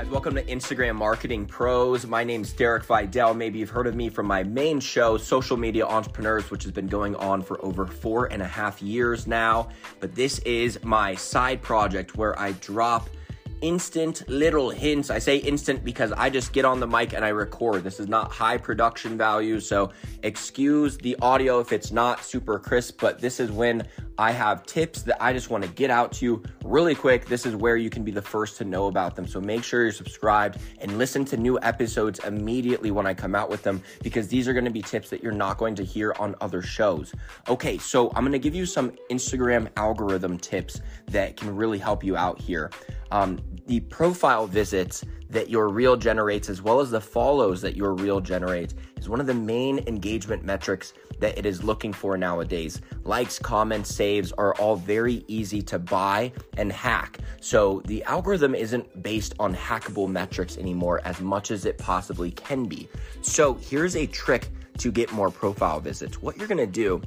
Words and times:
guys, 0.00 0.10
welcome 0.10 0.34
to 0.34 0.42
Instagram 0.44 0.96
Marketing 0.96 1.44
Pros. 1.44 2.06
My 2.06 2.24
name's 2.24 2.54
Derek 2.54 2.86
Videll. 2.86 3.36
Maybe 3.36 3.58
you've 3.58 3.68
heard 3.68 3.86
of 3.86 3.94
me 3.94 4.08
from 4.08 4.24
my 4.24 4.42
main 4.42 4.80
show, 4.80 5.18
Social 5.18 5.58
Media 5.58 5.84
Entrepreneurs, 5.86 6.50
which 6.50 6.62
has 6.62 6.72
been 6.72 6.86
going 6.86 7.14
on 7.16 7.42
for 7.42 7.62
over 7.62 7.86
four 7.86 8.32
and 8.32 8.40
a 8.40 8.46
half 8.46 8.80
years 8.80 9.26
now. 9.26 9.68
But 9.98 10.14
this 10.14 10.38
is 10.40 10.82
my 10.82 11.14
side 11.16 11.60
project 11.60 12.16
where 12.16 12.38
I 12.38 12.52
drop 12.52 13.10
instant 13.62 14.28
little 14.28 14.70
hints. 14.70 15.10
I 15.10 15.18
say 15.18 15.36
instant 15.36 15.84
because 15.84 16.12
I 16.12 16.30
just 16.30 16.52
get 16.52 16.64
on 16.64 16.80
the 16.80 16.86
mic 16.86 17.12
and 17.12 17.24
I 17.24 17.28
record. 17.28 17.84
This 17.84 18.00
is 18.00 18.08
not 18.08 18.30
high 18.30 18.56
production 18.56 19.16
value, 19.16 19.60
so 19.60 19.90
excuse 20.22 20.96
the 20.98 21.16
audio 21.22 21.60
if 21.60 21.72
it's 21.72 21.92
not 21.92 22.24
super 22.24 22.58
crisp, 22.58 23.00
but 23.00 23.20
this 23.20 23.40
is 23.40 23.50
when 23.50 23.86
I 24.18 24.32
have 24.32 24.66
tips 24.66 25.02
that 25.02 25.22
I 25.22 25.32
just 25.32 25.48
want 25.48 25.64
to 25.64 25.70
get 25.70 25.90
out 25.90 26.12
to 26.12 26.24
you 26.24 26.42
really 26.64 26.94
quick. 26.94 27.26
This 27.26 27.46
is 27.46 27.56
where 27.56 27.76
you 27.76 27.88
can 27.88 28.04
be 28.04 28.10
the 28.10 28.22
first 28.22 28.58
to 28.58 28.64
know 28.64 28.86
about 28.86 29.16
them. 29.16 29.26
So 29.26 29.40
make 29.40 29.64
sure 29.64 29.82
you're 29.82 29.92
subscribed 29.92 30.58
and 30.78 30.98
listen 30.98 31.24
to 31.26 31.36
new 31.36 31.58
episodes 31.62 32.18
immediately 32.20 32.90
when 32.90 33.06
I 33.06 33.14
come 33.14 33.34
out 33.34 33.48
with 33.48 33.62
them 33.62 33.82
because 34.02 34.28
these 34.28 34.46
are 34.46 34.52
going 34.52 34.66
to 34.66 34.70
be 34.70 34.82
tips 34.82 35.08
that 35.10 35.22
you're 35.22 35.32
not 35.32 35.56
going 35.56 35.74
to 35.76 35.84
hear 35.84 36.14
on 36.18 36.34
other 36.40 36.60
shows. 36.62 37.14
Okay, 37.48 37.78
so 37.78 38.08
I'm 38.14 38.22
going 38.22 38.32
to 38.32 38.38
give 38.38 38.54
you 38.54 38.66
some 38.66 38.92
Instagram 39.10 39.68
algorithm 39.76 40.38
tips 40.38 40.80
that 41.06 41.36
can 41.36 41.54
really 41.56 41.78
help 41.78 42.04
you 42.04 42.16
out 42.16 42.38
here. 42.38 42.70
Um, 43.12 43.40
the 43.66 43.80
profile 43.80 44.46
visits 44.46 45.04
that 45.30 45.48
your 45.48 45.68
reel 45.68 45.96
generates, 45.96 46.48
as 46.48 46.60
well 46.60 46.80
as 46.80 46.90
the 46.90 47.00
follows 47.00 47.60
that 47.62 47.76
your 47.76 47.94
reel 47.94 48.20
generates, 48.20 48.74
is 48.96 49.08
one 49.08 49.20
of 49.20 49.26
the 49.26 49.34
main 49.34 49.78
engagement 49.86 50.44
metrics 50.44 50.92
that 51.20 51.38
it 51.38 51.46
is 51.46 51.62
looking 51.62 51.92
for 51.92 52.16
nowadays. 52.16 52.80
Likes, 53.04 53.38
comments, 53.38 53.94
saves 53.94 54.32
are 54.32 54.54
all 54.56 54.74
very 54.76 55.24
easy 55.28 55.62
to 55.62 55.78
buy 55.78 56.32
and 56.56 56.72
hack. 56.72 57.18
So 57.40 57.82
the 57.84 58.02
algorithm 58.04 58.54
isn't 58.54 59.02
based 59.02 59.34
on 59.38 59.54
hackable 59.54 60.08
metrics 60.08 60.56
anymore 60.58 61.00
as 61.04 61.20
much 61.20 61.50
as 61.50 61.64
it 61.64 61.78
possibly 61.78 62.32
can 62.32 62.64
be. 62.64 62.88
So 63.22 63.54
here's 63.54 63.96
a 63.96 64.06
trick 64.06 64.48
to 64.78 64.90
get 64.90 65.12
more 65.12 65.30
profile 65.30 65.78
visits. 65.78 66.22
What 66.22 66.38
you're 66.38 66.48
gonna 66.48 66.66
do, 66.66 67.02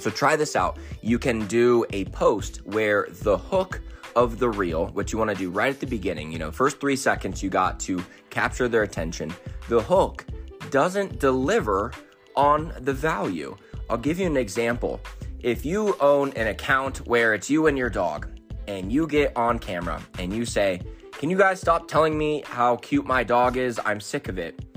so 0.00 0.10
try 0.10 0.34
this 0.36 0.56
out. 0.56 0.78
You 1.02 1.18
can 1.18 1.46
do 1.46 1.84
a 1.92 2.06
post 2.06 2.66
where 2.66 3.06
the 3.22 3.36
hook 3.36 3.80
of 4.16 4.38
the 4.38 4.48
reel, 4.48 4.86
what 4.88 5.12
you 5.12 5.18
want 5.18 5.30
to 5.30 5.36
do 5.36 5.50
right 5.50 5.70
at 5.70 5.80
the 5.80 5.86
beginning, 5.86 6.32
you 6.32 6.38
know, 6.38 6.50
first 6.50 6.80
three 6.80 6.96
seconds, 6.96 7.42
you 7.42 7.50
got 7.50 7.78
to 7.80 8.04
capture 8.30 8.68
their 8.68 8.82
attention. 8.82 9.32
The 9.68 9.82
hook 9.82 10.24
doesn't 10.70 11.18
deliver 11.18 11.92
on 12.36 12.72
the 12.80 12.92
value. 12.92 13.56
I'll 13.88 13.98
give 13.98 14.18
you 14.18 14.26
an 14.26 14.36
example. 14.36 15.00
If 15.40 15.64
you 15.64 15.96
own 16.00 16.32
an 16.34 16.48
account 16.48 17.06
where 17.06 17.34
it's 17.34 17.48
you 17.48 17.66
and 17.66 17.76
your 17.76 17.90
dog, 17.90 18.28
and 18.70 18.92
you 18.92 19.06
get 19.06 19.36
on 19.36 19.58
camera 19.58 20.00
and 20.18 20.32
you 20.32 20.44
say, 20.44 20.80
Can 21.12 21.28
you 21.28 21.36
guys 21.36 21.60
stop 21.60 21.88
telling 21.88 22.16
me 22.16 22.42
how 22.46 22.76
cute 22.76 23.04
my 23.04 23.24
dog 23.24 23.56
is? 23.56 23.80
I'm 23.84 24.00
sick 24.00 24.28
of 24.28 24.38
it. 24.38 24.69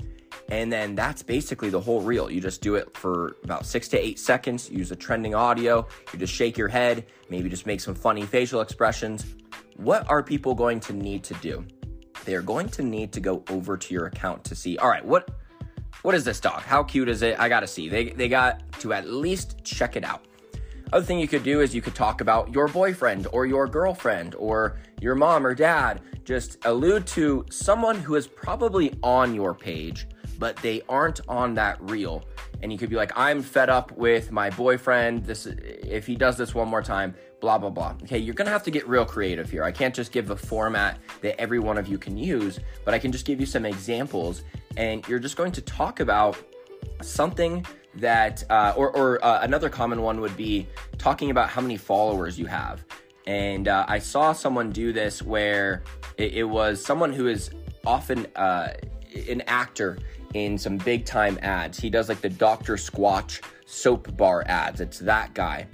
And 0.48 0.72
then 0.72 0.94
that's 0.94 1.22
basically 1.22 1.70
the 1.70 1.80
whole 1.80 2.00
reel. 2.00 2.30
You 2.30 2.40
just 2.40 2.60
do 2.60 2.74
it 2.74 2.96
for 2.96 3.36
about 3.44 3.64
six 3.64 3.88
to 3.88 3.98
eight 3.98 4.18
seconds, 4.18 4.70
use 4.70 4.90
a 4.90 4.96
trending 4.96 5.34
audio, 5.34 5.86
you 6.12 6.18
just 6.18 6.34
shake 6.34 6.58
your 6.58 6.68
head, 6.68 7.06
maybe 7.30 7.48
just 7.48 7.66
make 7.66 7.80
some 7.80 7.94
funny 7.94 8.26
facial 8.26 8.60
expressions. 8.60 9.24
What 9.76 10.08
are 10.08 10.22
people 10.22 10.54
going 10.54 10.80
to 10.80 10.92
need 10.92 11.24
to 11.24 11.34
do? 11.34 11.64
They 12.24 12.34
are 12.34 12.42
going 12.42 12.68
to 12.70 12.82
need 12.82 13.12
to 13.12 13.20
go 13.20 13.42
over 13.50 13.76
to 13.76 13.94
your 13.94 14.06
account 14.06 14.44
to 14.44 14.54
see, 14.54 14.76
all 14.78 14.88
right, 14.88 15.04
what 15.04 15.30
what 16.02 16.14
is 16.14 16.24
this 16.24 16.38
dog? 16.38 16.60
How 16.60 16.82
cute 16.82 17.08
is 17.08 17.22
it? 17.22 17.40
I 17.40 17.48
gotta 17.48 17.66
see. 17.66 17.88
They 17.88 18.10
they 18.10 18.28
got 18.28 18.62
to 18.80 18.92
at 18.92 19.08
least 19.08 19.64
check 19.64 19.96
it 19.96 20.04
out. 20.04 20.26
Other 20.92 21.04
thing 21.04 21.18
you 21.18 21.26
could 21.26 21.42
do 21.42 21.60
is 21.60 21.74
you 21.74 21.80
could 21.80 21.94
talk 21.94 22.20
about 22.20 22.52
your 22.52 22.68
boyfriend 22.68 23.26
or 23.32 23.46
your 23.46 23.66
girlfriend 23.66 24.34
or 24.34 24.78
your 25.00 25.14
mom 25.14 25.46
or 25.46 25.54
dad. 25.54 26.02
Just 26.24 26.64
allude 26.66 27.06
to 27.08 27.44
someone 27.50 27.96
who 27.96 28.14
is 28.14 28.26
probably 28.26 28.92
on 29.02 29.34
your 29.34 29.54
page 29.54 30.06
but 30.44 30.56
they 30.56 30.82
aren't 30.90 31.22
on 31.26 31.54
that 31.54 31.80
reel. 31.80 32.22
And 32.60 32.70
you 32.70 32.76
could 32.76 32.90
be 32.90 32.96
like, 32.96 33.12
I'm 33.16 33.40
fed 33.40 33.70
up 33.70 33.92
with 33.92 34.30
my 34.30 34.50
boyfriend. 34.50 35.24
This 35.24 35.46
if 35.46 36.06
he 36.06 36.16
does 36.16 36.36
this 36.36 36.54
one 36.54 36.68
more 36.68 36.82
time, 36.82 37.14
blah 37.40 37.56
blah 37.56 37.70
blah. 37.70 37.94
Okay, 38.02 38.18
you're 38.18 38.34
gonna 38.34 38.50
have 38.50 38.62
to 38.64 38.70
get 38.70 38.86
real 38.86 39.06
creative 39.06 39.48
here. 39.50 39.64
I 39.64 39.72
can't 39.72 39.94
just 39.94 40.12
give 40.12 40.28
a 40.28 40.36
format 40.36 40.98
that 41.22 41.40
every 41.40 41.60
one 41.60 41.78
of 41.78 41.88
you 41.88 41.96
can 41.96 42.18
use, 42.18 42.60
but 42.84 42.92
I 42.92 42.98
can 42.98 43.10
just 43.10 43.24
give 43.24 43.40
you 43.40 43.46
some 43.46 43.64
examples, 43.64 44.42
and 44.76 45.08
you're 45.08 45.18
just 45.18 45.38
going 45.38 45.52
to 45.52 45.62
talk 45.62 46.00
about 46.00 46.36
something 47.00 47.64
that, 47.94 48.44
uh, 48.50 48.74
or, 48.76 48.94
or 48.94 49.24
uh, 49.24 49.40
another 49.40 49.70
common 49.70 50.02
one 50.02 50.20
would 50.20 50.36
be 50.36 50.66
talking 50.98 51.30
about 51.30 51.48
how 51.48 51.62
many 51.62 51.78
followers 51.78 52.38
you 52.38 52.44
have. 52.44 52.84
And 53.26 53.66
uh, 53.66 53.86
I 53.88 53.98
saw 53.98 54.34
someone 54.34 54.72
do 54.72 54.92
this 54.92 55.22
where 55.22 55.84
it, 56.18 56.34
it 56.34 56.44
was 56.44 56.84
someone 56.84 57.14
who 57.14 57.28
is 57.28 57.48
often 57.86 58.26
uh, 58.36 58.74
an 59.28 59.42
actor 59.42 59.98
in 60.34 60.58
some 60.58 60.76
big 60.78 61.04
time 61.04 61.38
ads. 61.42 61.78
He 61.78 61.90
does 61.90 62.08
like 62.08 62.20
the 62.20 62.28
Dr. 62.28 62.74
Squatch 62.74 63.40
soap 63.66 64.16
bar 64.16 64.44
ads. 64.46 64.80
It's 64.80 64.98
that 65.00 65.34
guy. 65.34 65.66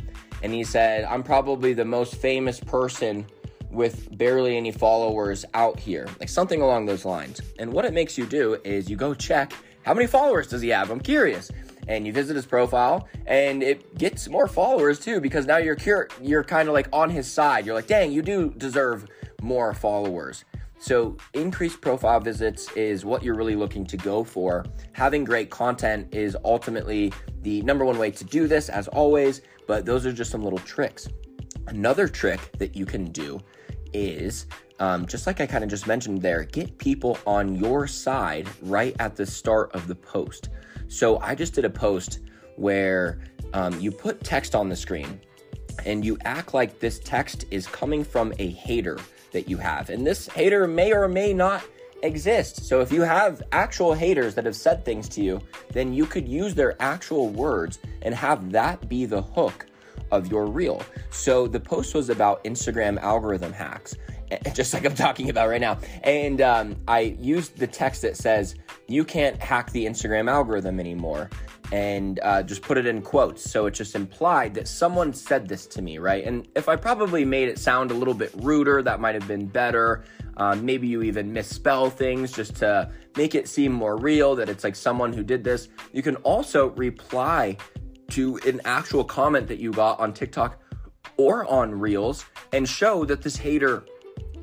And 0.42 0.52
he 0.52 0.64
said, 0.64 1.04
I'm 1.04 1.22
probably 1.22 1.74
the 1.74 1.84
most 1.84 2.16
famous 2.16 2.60
person 2.60 3.26
with 3.70 4.16
barely 4.16 4.56
any 4.56 4.72
followers 4.72 5.44
out 5.54 5.78
here, 5.78 6.08
like 6.18 6.28
something 6.28 6.60
along 6.60 6.86
those 6.86 7.04
lines. 7.04 7.40
And 7.58 7.72
what 7.72 7.84
it 7.84 7.92
makes 7.92 8.18
you 8.18 8.26
do 8.26 8.58
is 8.64 8.90
you 8.90 8.96
go 8.96 9.14
check 9.14 9.52
how 9.82 9.94
many 9.94 10.06
followers 10.06 10.46
does 10.46 10.60
he 10.60 10.68
have? 10.68 10.90
I'm 10.90 11.00
curious. 11.00 11.50
And 11.88 12.06
you 12.06 12.12
visit 12.12 12.36
his 12.36 12.46
profile, 12.46 13.08
and 13.26 13.62
it 13.62 13.96
gets 13.98 14.28
more 14.28 14.46
followers 14.46 15.00
too 15.00 15.20
because 15.20 15.46
now 15.46 15.56
you're 15.56 15.74
cur- 15.74 16.08
you're 16.20 16.44
kind 16.44 16.68
of 16.68 16.74
like 16.74 16.88
on 16.92 17.10
his 17.10 17.30
side. 17.30 17.66
You're 17.66 17.74
like, 17.74 17.86
dang, 17.86 18.12
you 18.12 18.22
do 18.22 18.50
deserve 18.56 19.06
more 19.40 19.74
followers. 19.74 20.44
So, 20.82 21.18
increased 21.34 21.82
profile 21.82 22.20
visits 22.20 22.72
is 22.72 23.04
what 23.04 23.22
you're 23.22 23.34
really 23.34 23.54
looking 23.54 23.84
to 23.84 23.98
go 23.98 24.24
for. 24.24 24.64
Having 24.92 25.24
great 25.24 25.50
content 25.50 26.08
is 26.10 26.38
ultimately 26.42 27.12
the 27.42 27.60
number 27.62 27.84
one 27.84 27.98
way 27.98 28.10
to 28.12 28.24
do 28.24 28.48
this, 28.48 28.70
as 28.70 28.88
always, 28.88 29.42
but 29.66 29.84
those 29.84 30.06
are 30.06 30.12
just 30.12 30.30
some 30.30 30.42
little 30.42 30.58
tricks. 30.60 31.06
Another 31.66 32.08
trick 32.08 32.40
that 32.56 32.74
you 32.74 32.86
can 32.86 33.12
do 33.12 33.42
is 33.92 34.46
um, 34.78 35.04
just 35.06 35.26
like 35.26 35.42
I 35.42 35.46
kind 35.46 35.62
of 35.62 35.68
just 35.68 35.86
mentioned 35.86 36.22
there, 36.22 36.44
get 36.44 36.78
people 36.78 37.18
on 37.26 37.54
your 37.56 37.86
side 37.86 38.48
right 38.62 38.96
at 39.00 39.16
the 39.16 39.26
start 39.26 39.70
of 39.74 39.86
the 39.86 39.94
post. 39.94 40.48
So, 40.88 41.18
I 41.18 41.34
just 41.34 41.52
did 41.52 41.66
a 41.66 41.70
post 41.70 42.20
where 42.56 43.20
um, 43.52 43.78
you 43.78 43.92
put 43.92 44.24
text 44.24 44.54
on 44.54 44.70
the 44.70 44.76
screen 44.76 45.20
and 45.84 46.06
you 46.06 46.16
act 46.24 46.54
like 46.54 46.80
this 46.80 46.98
text 47.00 47.44
is 47.50 47.66
coming 47.66 48.02
from 48.02 48.32
a 48.38 48.48
hater 48.48 48.98
that 49.32 49.48
you 49.48 49.56
have. 49.56 49.90
And 49.90 50.06
this 50.06 50.26
hater 50.28 50.66
may 50.66 50.92
or 50.92 51.08
may 51.08 51.32
not 51.32 51.62
exist. 52.02 52.64
So 52.64 52.80
if 52.80 52.92
you 52.92 53.02
have 53.02 53.42
actual 53.52 53.94
haters 53.94 54.34
that 54.34 54.44
have 54.44 54.56
said 54.56 54.84
things 54.84 55.08
to 55.10 55.22
you, 55.22 55.40
then 55.72 55.92
you 55.92 56.06
could 56.06 56.28
use 56.28 56.54
their 56.54 56.80
actual 56.82 57.28
words 57.28 57.78
and 58.02 58.14
have 58.14 58.52
that 58.52 58.88
be 58.88 59.04
the 59.04 59.22
hook 59.22 59.66
of 60.10 60.30
your 60.30 60.46
reel. 60.46 60.82
So 61.10 61.46
the 61.46 61.60
post 61.60 61.94
was 61.94 62.10
about 62.10 62.42
Instagram 62.44 62.98
algorithm 62.98 63.52
hacks, 63.52 63.96
just 64.54 64.74
like 64.74 64.84
I'm 64.84 64.94
talking 64.94 65.30
about 65.30 65.48
right 65.48 65.60
now. 65.60 65.78
And 66.02 66.40
um, 66.40 66.76
I 66.88 67.16
used 67.20 67.56
the 67.56 67.66
text 67.66 68.02
that 68.02 68.16
says, 68.16 68.56
You 68.90 69.04
can't 69.04 69.40
hack 69.40 69.70
the 69.70 69.86
Instagram 69.86 70.30
algorithm 70.30 70.80
anymore 70.80 71.30
and 71.72 72.18
uh, 72.22 72.42
just 72.42 72.62
put 72.62 72.76
it 72.76 72.86
in 72.86 73.02
quotes. 73.02 73.48
So 73.48 73.66
it 73.66 73.72
just 73.72 73.94
implied 73.94 74.54
that 74.54 74.66
someone 74.66 75.12
said 75.12 75.46
this 75.48 75.66
to 75.68 75.82
me, 75.82 75.98
right? 75.98 76.24
And 76.24 76.48
if 76.56 76.68
I 76.68 76.76
probably 76.76 77.24
made 77.24 77.48
it 77.48 77.58
sound 77.58 77.92
a 77.92 77.94
little 77.94 78.14
bit 78.14 78.32
ruder, 78.38 78.82
that 78.82 79.00
might 79.00 79.14
have 79.14 79.28
been 79.28 79.46
better. 79.46 80.04
Um, 80.36 80.64
maybe 80.64 80.88
you 80.88 81.02
even 81.02 81.32
misspell 81.32 81.90
things 81.90 82.32
just 82.32 82.56
to 82.56 82.90
make 83.16 83.34
it 83.34 83.48
seem 83.48 83.72
more 83.72 83.96
real 83.96 84.34
that 84.36 84.48
it's 84.48 84.64
like 84.64 84.74
someone 84.74 85.12
who 85.12 85.22
did 85.22 85.44
this. 85.44 85.68
You 85.92 86.02
can 86.02 86.16
also 86.16 86.70
reply 86.70 87.56
to 88.10 88.38
an 88.38 88.60
actual 88.64 89.04
comment 89.04 89.46
that 89.48 89.60
you 89.60 89.70
got 89.70 90.00
on 90.00 90.12
TikTok 90.12 90.58
or 91.16 91.48
on 91.48 91.72
Reels 91.72 92.24
and 92.52 92.68
show 92.68 93.04
that 93.04 93.22
this 93.22 93.36
hater 93.36 93.84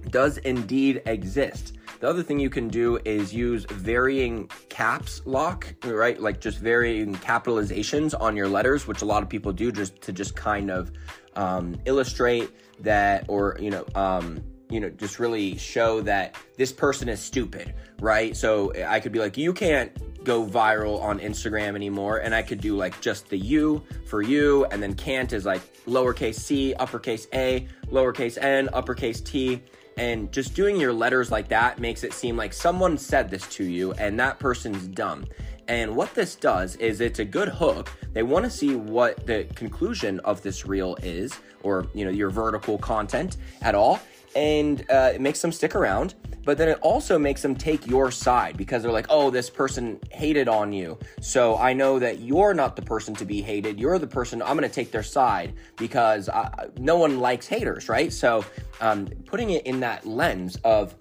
does 0.09 0.37
indeed 0.37 1.01
exist. 1.05 1.76
The 1.99 2.07
other 2.07 2.21
thing 2.21 2.39
you 2.39 2.49
can 2.49 2.67
do 2.67 2.99
is 3.05 3.33
use 3.33 3.65
varying 3.65 4.49
caps 4.69 5.21
lock, 5.25 5.73
right? 5.83 6.19
Like 6.19 6.39
just 6.39 6.59
varying 6.59 7.15
capitalizations 7.15 8.13
on 8.19 8.35
your 8.35 8.47
letters, 8.47 8.85
which 8.85 9.01
a 9.01 9.05
lot 9.05 9.23
of 9.23 9.29
people 9.29 9.51
do 9.51 9.71
just 9.71 10.01
to 10.01 10.13
just 10.13 10.35
kind 10.35 10.69
of 10.69 10.91
um, 11.35 11.75
illustrate 11.85 12.51
that 12.81 13.25
or, 13.27 13.57
you 13.59 13.71
know, 13.71 13.85
um, 13.95 14.43
you 14.69 14.79
know, 14.79 14.89
just 14.89 15.17
really 15.17 15.57
show 15.57 16.01
that 16.01 16.35
this 16.57 16.71
person 16.71 17.07
is 17.09 17.21
stupid, 17.21 17.73
right? 17.99 18.35
So 18.35 18.73
I 18.85 18.99
could 18.99 19.11
be 19.11 19.19
like, 19.19 19.37
you 19.37 19.53
can't 19.53 19.91
go 20.23 20.45
viral 20.45 21.01
on 21.01 21.19
Instagram 21.19 21.73
anymore. 21.75 22.17
And 22.17 22.35
I 22.35 22.41
could 22.41 22.59
do 22.59 22.75
like 22.75 22.99
just 22.99 23.29
the 23.29 23.37
U 23.37 23.81
for 24.05 24.21
you, 24.21 24.65
and 24.65 24.83
then 24.83 24.93
can't 24.93 25.31
is 25.31 25.45
like 25.45 25.61
lowercase 25.85 26.35
c, 26.35 26.73
uppercase 26.75 27.27
a, 27.33 27.65
lowercase 27.89 28.37
n, 28.43 28.69
uppercase 28.73 29.21
t. 29.21 29.63
And 29.97 30.31
just 30.31 30.53
doing 30.53 30.79
your 30.79 30.93
letters 30.93 31.31
like 31.31 31.47
that 31.49 31.79
makes 31.79 32.03
it 32.03 32.13
seem 32.13 32.37
like 32.37 32.53
someone 32.53 32.97
said 32.97 33.29
this 33.29 33.47
to 33.55 33.63
you 33.63 33.93
and 33.93 34.19
that 34.19 34.39
person's 34.39 34.87
dumb. 34.87 35.25
And 35.67 35.95
what 35.95 36.13
this 36.13 36.35
does 36.35 36.75
is 36.77 37.01
it's 37.01 37.19
a 37.19 37.25
good 37.25 37.49
hook. 37.49 37.91
They 38.13 38.23
want 38.23 38.45
to 38.45 38.51
see 38.51 38.75
what 38.75 39.25
the 39.25 39.45
conclusion 39.55 40.19
of 40.21 40.41
this 40.41 40.65
reel 40.65 40.95
is, 41.03 41.37
or 41.63 41.87
you 41.93 42.05
know, 42.05 42.11
your 42.11 42.29
vertical 42.29 42.77
content 42.77 43.37
at 43.61 43.75
all. 43.75 43.99
And 44.35 44.85
uh, 44.89 45.11
it 45.13 45.21
makes 45.21 45.41
them 45.41 45.51
stick 45.51 45.75
around 45.75 46.15
but 46.47 46.57
then 46.57 46.69
it 46.69 46.79
also 46.81 47.19
makes 47.19 47.41
them 47.41 47.57
take 47.57 47.85
your 47.85 48.09
side 48.09 48.55
because 48.55 48.81
they're 48.81 48.89
like, 48.93 49.07
oh, 49.09 49.29
this 49.29 49.49
person 49.49 49.99
hated 50.11 50.47
on 50.47 50.71
you. 50.71 50.97
So 51.19 51.57
I 51.57 51.73
know 51.73 51.99
that 51.99 52.19
you're 52.19 52.53
not 52.53 52.77
the 52.77 52.81
person 52.81 53.13
to 53.15 53.25
be 53.25 53.41
hated. 53.41 53.77
You're 53.77 53.99
the 53.99 54.07
person, 54.07 54.41
I'm 54.41 54.55
going 54.55 54.61
to 54.61 54.73
take 54.73 54.89
their 54.89 55.03
side 55.03 55.55
because 55.75 56.29
I, 56.29 56.69
no 56.77 56.95
one 56.95 57.19
likes 57.19 57.47
haters, 57.47 57.89
right? 57.89 58.13
So 58.13 58.45
um, 58.79 59.07
putting 59.25 59.49
it 59.49 59.67
in 59.67 59.81
that 59.81 60.05
lens 60.05 60.55
of 60.63 60.95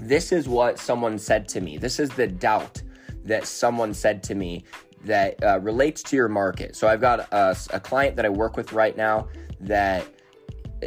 this 0.00 0.32
is 0.32 0.48
what 0.48 0.76
someone 0.76 1.20
said 1.20 1.46
to 1.50 1.60
me, 1.60 1.78
this 1.78 2.00
is 2.00 2.10
the 2.10 2.26
doubt 2.26 2.82
that 3.24 3.46
someone 3.46 3.94
said 3.94 4.24
to 4.24 4.34
me 4.34 4.64
that 5.04 5.40
uh, 5.44 5.60
relates 5.60 6.02
to 6.02 6.16
your 6.16 6.28
market. 6.28 6.74
So 6.74 6.88
I've 6.88 7.00
got 7.00 7.32
a, 7.32 7.56
a 7.72 7.78
client 7.78 8.16
that 8.16 8.26
I 8.26 8.28
work 8.28 8.56
with 8.56 8.72
right 8.72 8.96
now 8.96 9.28
that 9.60 10.04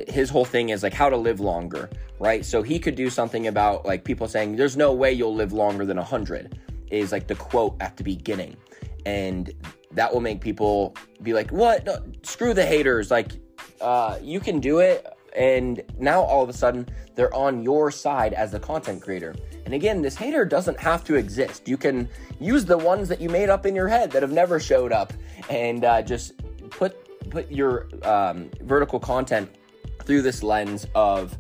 his 0.08 0.30
whole 0.30 0.46
thing 0.46 0.70
is 0.70 0.84
like 0.84 0.94
how 0.94 1.10
to 1.10 1.18
live 1.18 1.40
longer, 1.40 1.90
right? 2.20 2.44
So 2.46 2.62
he 2.62 2.80
could 2.80 2.96
do 2.96 3.10
something 3.10 3.48
about 3.48 3.86
like 3.86 4.04
people 4.04 4.28
saying 4.28 4.56
there's 4.56 4.78
no 4.78 4.94
way 4.94 5.12
you'll 5.12 5.36
live 5.36 5.54
longer 5.54 5.86
than 5.86 5.98
100 5.98 6.58
is 6.90 7.12
like 7.12 7.28
the 7.28 7.36
quote 7.36 7.76
at 7.80 7.98
the 7.98 8.04
beginning. 8.04 8.56
And 9.06 9.54
that 9.92 10.14
will 10.14 10.22
make 10.22 10.42
people 10.42 10.96
be 11.22 11.34
like, 11.34 11.52
"What? 11.52 11.86
No, 11.86 11.98
screw 12.24 12.54
the 12.54 12.66
haters. 12.66 13.12
Like 13.12 13.34
uh, 13.82 14.18
you 14.22 14.40
can 14.40 14.60
do 14.60 14.80
it." 14.80 15.06
And 15.36 15.82
now 15.98 16.22
all 16.22 16.44
of 16.44 16.50
a 16.50 16.54
sudden, 16.54 16.88
they're 17.16 17.34
on 17.34 17.64
your 17.64 17.92
side 17.92 18.34
as 18.34 18.52
the 18.52 18.60
content 18.60 19.02
creator. 19.02 19.36
And 19.66 19.74
again, 19.74 20.02
this 20.02 20.16
hater 20.16 20.46
doesn't 20.46 20.80
have 20.80 21.04
to 21.06 21.16
exist. 21.16 21.68
You 21.68 21.78
can 21.78 22.08
use 22.40 22.66
the 22.66 22.78
ones 22.78 23.10
that 23.10 23.20
you 23.20 23.30
made 23.30 23.50
up 23.50 23.66
in 23.66 23.76
your 23.76 23.88
head 23.88 24.12
that 24.12 24.22
have 24.22 24.32
never 24.32 24.60
showed 24.60 24.92
up, 24.92 25.12
and 25.50 25.84
uh, 25.84 26.02
just 26.02 26.34
put 26.70 26.98
put 27.30 27.52
your 27.52 27.88
um, 28.04 28.50
vertical 28.62 29.00
content 29.00 29.50
through 30.06 30.22
this 30.22 30.44
lens 30.44 30.88
of 30.96 31.38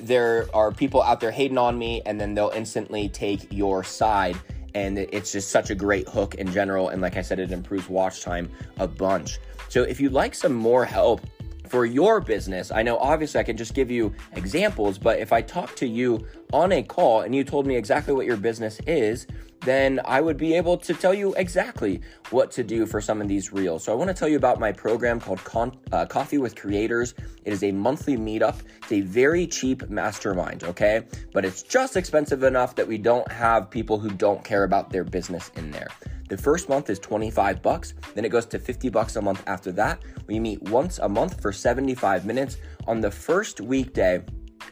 there 0.00 0.46
are 0.54 0.72
people 0.72 1.02
out 1.02 1.20
there 1.20 1.30
hating 1.30 1.58
on 1.58 1.78
me 1.78 2.02
and 2.06 2.20
then 2.20 2.34
they'll 2.34 2.52
instantly 2.54 3.08
take 3.08 3.52
your 3.52 3.84
side. 3.84 4.36
And 4.74 4.98
it's 4.98 5.30
just 5.30 5.50
such 5.50 5.70
a 5.70 5.74
great 5.74 6.08
hook 6.08 6.34
in 6.34 6.50
general. 6.50 6.88
And 6.88 7.00
like 7.00 7.16
i 7.16 7.22
said 7.22 7.38
it 7.38 7.52
improves 7.52 7.88
watch 7.88 8.22
time 8.22 8.50
a 8.78 8.88
bunch. 8.88 9.38
So 9.68 9.82
if 9.82 10.00
you'd 10.00 10.12
like 10.12 10.34
some 10.34 10.54
more 10.54 10.84
help 10.84 11.20
for 11.68 11.86
your 11.86 12.20
business 12.20 12.70
i 12.70 12.82
know 12.82 12.98
obviously 12.98 13.40
i 13.40 13.42
can 13.42 13.56
just 13.56 13.74
give 13.74 13.90
you 13.90 14.14
examples 14.34 14.98
but 14.98 15.18
if 15.18 15.32
i 15.32 15.40
talk 15.40 15.74
to 15.74 15.86
you 15.86 16.24
on 16.52 16.72
a 16.72 16.82
call 16.82 17.22
and 17.22 17.34
you 17.34 17.42
told 17.42 17.66
me 17.66 17.74
exactly 17.74 18.12
what 18.12 18.26
your 18.26 18.36
business 18.36 18.78
is 18.86 19.26
then 19.64 20.00
I 20.04 20.20
would 20.20 20.36
be 20.36 20.54
able 20.54 20.76
to 20.78 20.94
tell 20.94 21.14
you 21.14 21.34
exactly 21.34 22.00
what 22.30 22.50
to 22.52 22.64
do 22.64 22.86
for 22.86 23.00
some 23.00 23.20
of 23.20 23.28
these 23.28 23.52
reels. 23.52 23.84
So 23.84 23.92
I 23.92 23.94
want 23.94 24.08
to 24.08 24.14
tell 24.14 24.28
you 24.28 24.36
about 24.36 24.60
my 24.60 24.72
program 24.72 25.20
called 25.20 25.42
Con- 25.44 25.76
uh, 25.92 26.06
Coffee 26.06 26.38
with 26.38 26.54
Creators. 26.56 27.14
It 27.44 27.52
is 27.52 27.62
a 27.62 27.72
monthly 27.72 28.16
meetup. 28.16 28.56
It's 28.82 28.92
a 28.92 29.00
very 29.00 29.46
cheap 29.46 29.88
mastermind, 29.88 30.64
okay? 30.64 31.02
But 31.32 31.44
it's 31.44 31.62
just 31.62 31.96
expensive 31.96 32.42
enough 32.42 32.74
that 32.76 32.86
we 32.86 32.98
don't 32.98 33.30
have 33.30 33.70
people 33.70 33.98
who 33.98 34.10
don't 34.10 34.44
care 34.44 34.64
about 34.64 34.90
their 34.90 35.04
business 35.04 35.50
in 35.56 35.70
there. 35.70 35.88
The 36.28 36.38
first 36.38 36.68
month 36.68 36.88
is 36.88 36.98
25 36.98 37.62
bucks, 37.62 37.94
then 38.14 38.24
it 38.24 38.30
goes 38.30 38.46
to 38.46 38.58
50 38.58 38.88
bucks 38.88 39.16
a 39.16 39.22
month 39.22 39.42
after 39.46 39.70
that. 39.72 40.00
We 40.26 40.40
meet 40.40 40.62
once 40.62 40.98
a 40.98 41.08
month 41.08 41.40
for 41.40 41.52
75 41.52 42.24
minutes 42.24 42.56
on 42.86 43.00
the 43.00 43.10
first 43.10 43.60
weekday 43.60 44.22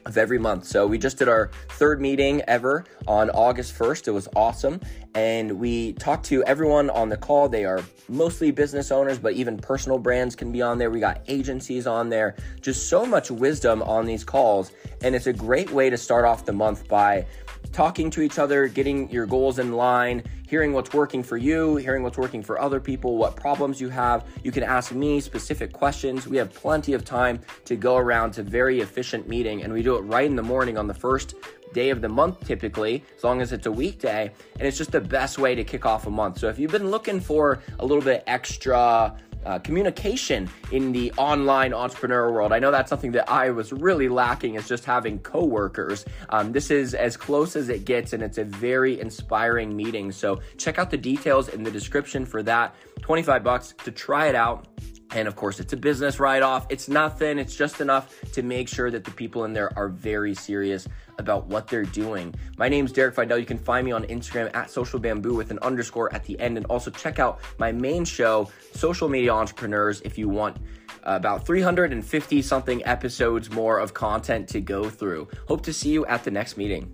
of 0.06 0.18
every 0.18 0.38
month. 0.38 0.64
So 0.64 0.86
we 0.86 0.98
just 0.98 1.18
did 1.18 1.28
our 1.28 1.50
third 1.70 2.00
meeting 2.00 2.42
ever 2.48 2.84
on 3.06 3.30
August 3.30 3.78
1st. 3.78 4.08
It 4.08 4.10
was 4.12 4.28
awesome. 4.34 4.80
And 5.14 5.58
we 5.60 5.92
talked 5.94 6.24
to 6.26 6.42
everyone 6.44 6.90
on 6.90 7.08
the 7.08 7.16
call. 7.16 7.48
They 7.48 7.64
are 7.64 7.82
mostly 8.08 8.50
business 8.50 8.90
owners, 8.90 9.18
but 9.18 9.34
even 9.34 9.58
personal 9.58 9.98
brands 9.98 10.34
can 10.34 10.50
be 10.52 10.62
on 10.62 10.78
there. 10.78 10.90
We 10.90 11.00
got 11.00 11.20
agencies 11.28 11.86
on 11.86 12.08
there. 12.08 12.36
Just 12.60 12.88
so 12.88 13.04
much 13.04 13.30
wisdom 13.30 13.82
on 13.82 14.06
these 14.06 14.24
calls. 14.24 14.72
And 15.02 15.14
it's 15.14 15.26
a 15.26 15.32
great 15.32 15.70
way 15.70 15.90
to 15.90 15.96
start 15.96 16.24
off 16.24 16.44
the 16.44 16.52
month 16.52 16.88
by 16.88 17.26
talking 17.70 18.10
to 18.10 18.22
each 18.22 18.38
other, 18.38 18.66
getting 18.66 19.10
your 19.10 19.26
goals 19.26 19.58
in 19.58 19.72
line, 19.72 20.22
hearing 20.48 20.72
what's 20.72 20.92
working 20.92 21.22
for 21.22 21.36
you, 21.36 21.76
hearing 21.76 22.02
what's 22.02 22.18
working 22.18 22.42
for 22.42 22.60
other 22.60 22.80
people, 22.80 23.16
what 23.16 23.36
problems 23.36 23.80
you 23.80 23.88
have. 23.88 24.26
You 24.42 24.52
can 24.52 24.62
ask 24.62 24.92
me 24.92 25.20
specific 25.20 25.72
questions. 25.72 26.26
We 26.26 26.36
have 26.36 26.52
plenty 26.52 26.92
of 26.92 27.04
time 27.04 27.40
to 27.64 27.76
go 27.76 27.96
around 27.96 28.32
to 28.32 28.42
very 28.42 28.80
efficient 28.80 29.28
meeting, 29.28 29.62
and 29.62 29.72
we 29.72 29.82
do 29.82 29.96
it 29.96 30.00
right 30.00 30.26
in 30.26 30.36
the 30.36 30.42
morning 30.42 30.76
on 30.76 30.86
the 30.86 30.94
first 30.94 31.34
day 31.72 31.88
of 31.90 32.02
the 32.02 32.08
month 32.08 32.46
typically, 32.46 33.02
as 33.16 33.24
long 33.24 33.40
as 33.40 33.52
it's 33.52 33.66
a 33.66 33.72
weekday. 33.72 34.30
And 34.58 34.68
it's 34.68 34.76
just 34.76 34.92
the 34.92 35.00
best 35.00 35.38
way 35.38 35.54
to 35.54 35.64
kick 35.64 35.86
off 35.86 36.06
a 36.06 36.10
month. 36.10 36.38
So 36.38 36.48
if 36.48 36.58
you've 36.58 36.70
been 36.70 36.90
looking 36.90 37.18
for 37.18 37.60
a 37.78 37.86
little 37.86 38.02
bit 38.02 38.22
extra, 38.26 39.16
uh, 39.44 39.58
communication 39.58 40.48
in 40.70 40.92
the 40.92 41.12
online 41.16 41.74
entrepreneur 41.74 42.32
world. 42.32 42.52
I 42.52 42.58
know 42.58 42.70
that's 42.70 42.90
something 42.90 43.12
that 43.12 43.28
I 43.30 43.50
was 43.50 43.72
really 43.72 44.08
lacking 44.08 44.54
is 44.54 44.68
just 44.68 44.84
having 44.84 45.18
coworkers. 45.20 46.04
Um, 46.28 46.52
this 46.52 46.70
is 46.70 46.94
as 46.94 47.16
close 47.16 47.56
as 47.56 47.68
it 47.68 47.84
gets, 47.84 48.12
and 48.12 48.22
it's 48.22 48.38
a 48.38 48.44
very 48.44 49.00
inspiring 49.00 49.76
meeting. 49.76 50.12
So 50.12 50.40
check 50.56 50.78
out 50.78 50.90
the 50.90 50.96
details 50.96 51.48
in 51.48 51.62
the 51.62 51.70
description 51.70 52.24
for 52.24 52.42
that. 52.44 52.74
25 53.02 53.42
bucks 53.42 53.74
to 53.84 53.90
try 53.90 54.26
it 54.26 54.34
out. 54.34 54.66
And 55.14 55.28
of 55.28 55.36
course, 55.36 55.60
it's 55.60 55.72
a 55.72 55.76
business 55.76 56.18
write 56.18 56.42
off. 56.42 56.66
It's 56.70 56.88
nothing, 56.88 57.38
it's 57.38 57.54
just 57.54 57.80
enough 57.80 58.14
to 58.32 58.42
make 58.42 58.68
sure 58.68 58.90
that 58.90 59.04
the 59.04 59.10
people 59.10 59.44
in 59.44 59.52
there 59.52 59.76
are 59.76 59.88
very 59.88 60.34
serious 60.34 60.88
about 61.18 61.46
what 61.46 61.68
they're 61.68 61.84
doing. 61.84 62.34
My 62.56 62.68
name 62.68 62.86
is 62.86 62.92
Derek 62.92 63.14
Videll. 63.14 63.38
You 63.38 63.46
can 63.46 63.58
find 63.58 63.84
me 63.84 63.92
on 63.92 64.04
Instagram 64.04 64.54
at 64.54 64.70
Social 64.70 64.98
Bamboo 64.98 65.34
with 65.34 65.50
an 65.50 65.58
underscore 65.60 66.12
at 66.14 66.24
the 66.24 66.38
end. 66.40 66.56
And 66.56 66.66
also 66.66 66.90
check 66.90 67.18
out 67.18 67.40
my 67.58 67.72
main 67.72 68.04
show, 68.04 68.50
Social 68.74 69.08
Media 69.08 69.32
Entrepreneurs, 69.32 70.00
if 70.02 70.16
you 70.16 70.28
want 70.28 70.56
about 71.04 71.44
350 71.46 72.42
something 72.42 72.84
episodes 72.84 73.50
more 73.50 73.78
of 73.78 73.92
content 73.92 74.48
to 74.48 74.60
go 74.60 74.88
through. 74.88 75.28
Hope 75.48 75.62
to 75.62 75.72
see 75.72 75.90
you 75.90 76.06
at 76.06 76.24
the 76.24 76.30
next 76.30 76.56
meeting. 76.56 76.92